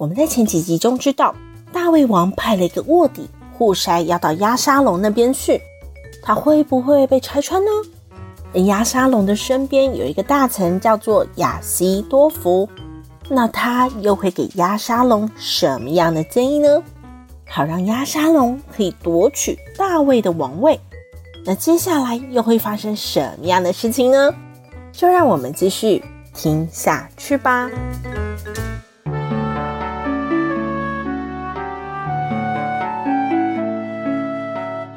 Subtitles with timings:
[0.00, 1.34] 我们在前几集中知道，
[1.74, 5.60] 大卫王派了一个卧底护筛要到押沙龙那边去，
[6.22, 7.70] 他会不会被拆穿呢？
[8.54, 12.66] 而押沙龙的身边有一个大臣叫做亚西多福，
[13.28, 16.82] 那他又会给押沙龙什么样的建议呢？
[17.46, 20.80] 好让押沙龙可以夺取大卫的王位。
[21.44, 24.34] 那接下来又会发生什么样的事情呢？
[24.92, 27.70] 就让我们继续听下去吧。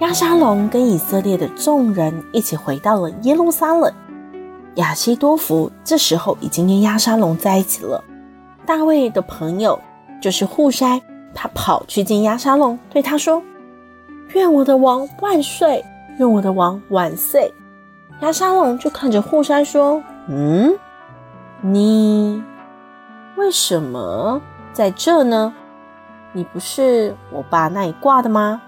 [0.04, 3.90] 亚沙龙跟以色列的众人一起回到了耶路撒冷。
[4.76, 8.04] 亚西多弗这时候已经跟亚沙龙在一起了。
[8.66, 9.80] 大卫的朋友
[10.22, 11.02] 就是户筛，
[11.34, 13.42] 他跑去见亚沙龙，对他说
[14.36, 15.81] ：“愿我的王万岁！
[16.20, 17.50] 愿我的王万岁！”
[18.20, 20.78] 亚沙龙就看着户筛说：“嗯，
[21.62, 22.44] 你
[23.38, 24.42] 为什么
[24.74, 25.54] 在这呢？
[26.34, 28.62] 你不是我爸那里挂的吗？”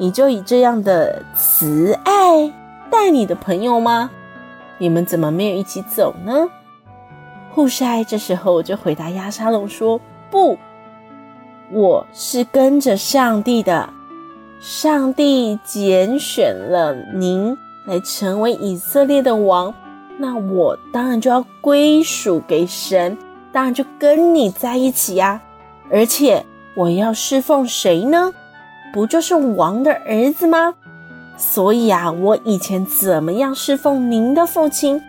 [0.00, 2.50] 你就以这样的慈爱
[2.90, 4.10] 待你的朋友吗？
[4.78, 6.48] 你们怎么没有一起走呢？
[7.50, 10.00] 户筛这时候就回答押沙龙说
[10.32, 10.56] ：“不，
[11.70, 13.90] 我是跟着上帝的，
[14.58, 19.74] 上帝拣选了您来成为以色列的王，
[20.16, 23.18] 那我当然就要归属给神，
[23.52, 25.42] 当然就跟你在一起呀。
[25.90, 26.42] 而且
[26.74, 28.32] 我要侍奉谁呢？”
[28.92, 30.74] 不就是王的儿子吗？
[31.36, 35.00] 所以啊，我以前怎么样侍奉您的父亲，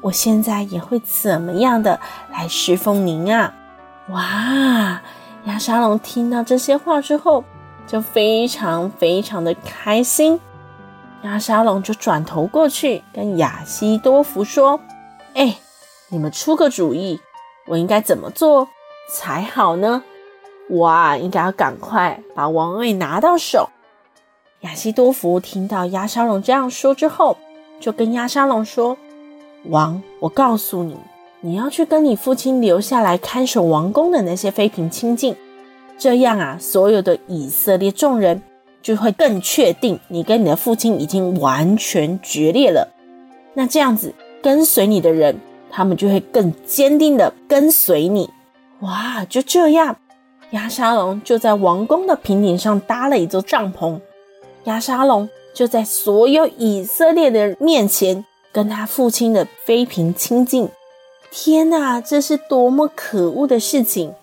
[0.00, 2.00] 我现在也会怎么样的
[2.32, 3.54] 来侍奉您啊！
[4.08, 5.02] 哇，
[5.44, 7.44] 亚沙龙听到这些话之后，
[7.86, 10.40] 就非常非常的开心。
[11.22, 14.80] 亚沙龙就转头过去跟亚希多弗说
[15.34, 15.58] ：“哎，
[16.08, 17.20] 你们出个主意，
[17.66, 18.68] 我应该怎么做
[19.10, 20.02] 才好呢？”
[20.70, 23.68] 我啊，应该要赶快把王位拿到手。
[24.60, 27.36] 亚西多福听到亚沙龙这样说之后，
[27.78, 28.96] 就跟亚沙龙说
[29.68, 30.96] ：“王，我告诉你，
[31.42, 35.36] 你要去跟你父亲留下来看守王宫的那些妃嫔亲近，
[35.98, 38.40] 这样啊，所有的以色列众人
[38.80, 42.88] 就会更确定你跟你的父亲已经完全决裂了。
[43.52, 45.38] 那这样子，跟随你的人，
[45.70, 48.30] 他们就会更坚定的跟随你。
[48.80, 49.96] 哇，就这样。”
[50.54, 53.98] 押沙龙就在王宫的平顶上搭了一座帐篷，
[54.64, 60.68] 押沙龙就在所有以色列的面前跟他父亲的妃嫔亲近。
[61.32, 64.14] 天哪，这是多么可恶的事情！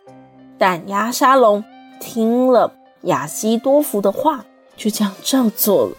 [0.57, 1.61] 但押沙龙
[1.99, 2.71] 听了
[3.01, 4.45] 亚西多弗的话，
[4.77, 5.91] 就这样照做了。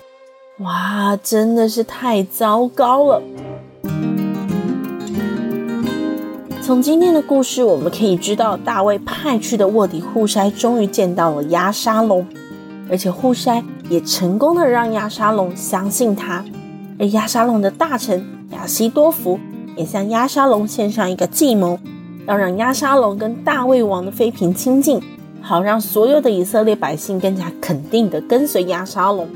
[0.60, 3.22] 哇，真的是太糟糕了！
[6.64, 12.24] 从今天的故事，我们可以知道，大卫派去的卧底户筛终于见到了亚沙龙，
[12.88, 16.44] 而且户筛也成功的让亚沙龙相信他。
[17.00, 19.40] 而亚沙龙的大臣亚希多弗
[19.76, 21.76] 也向亚沙龙献上一个计谋，
[22.28, 25.02] 要让亚沙龙跟大卫王的妃嫔亲近，
[25.40, 29.28] 好让所有的以色列百姓更加肯定的跟随亚沙龙。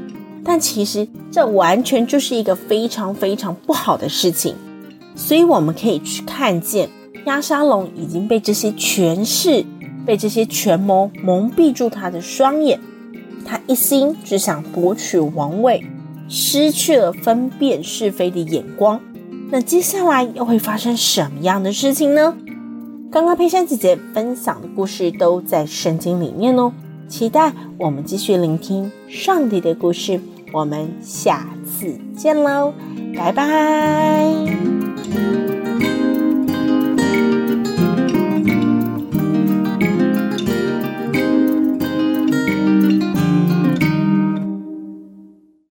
[0.44, 4.54] 但其实这完全就是一个非常非常不好的事情，
[5.16, 6.88] 所以我们可以去看见。
[7.26, 9.64] 押沙龙已经被这些权势、
[10.04, 12.80] 被这些权谋蒙蔽住他的双眼，
[13.44, 15.84] 他一心只想夺取王位，
[16.28, 19.00] 失去了分辨是非的眼光。
[19.50, 22.36] 那接下来又会发生什么样的事情呢？
[23.10, 26.72] 刚刚佩珊姐姐分享的故事都在圣经里面哦，
[27.08, 30.20] 期待我们继续聆听上帝的故事。
[30.52, 32.72] 我们下次见喽，
[33.16, 34.46] 拜拜。